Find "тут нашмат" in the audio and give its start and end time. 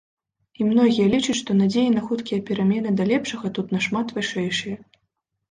3.59-4.17